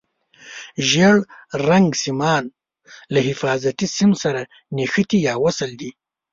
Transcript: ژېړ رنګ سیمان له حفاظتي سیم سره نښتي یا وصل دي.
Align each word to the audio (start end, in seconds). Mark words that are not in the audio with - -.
ژېړ 0.89 1.17
رنګ 1.67 1.87
سیمان 2.03 2.43
له 3.13 3.19
حفاظتي 3.27 3.87
سیم 3.97 4.11
سره 4.23 4.41
نښتي 4.77 5.19
یا 5.27 5.33
وصل 5.43 5.69
دي. 5.81 5.91